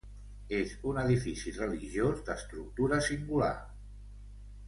És 0.59 0.71
un 0.91 0.99
edifici 1.01 1.53
religiós 1.57 2.23
d'estructura 2.31 3.01
singular. 3.11 3.53